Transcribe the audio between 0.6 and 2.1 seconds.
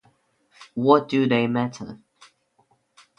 What do they matter?